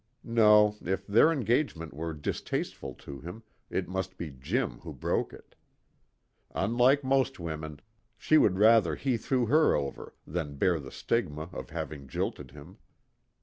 [0.23, 5.53] No, if their engagement were distasteful to him, it must be Jim who broke it.
[6.55, 7.81] Unlike most women,
[8.17, 12.79] she would rather he threw her over than bear the stigma of having jilted him.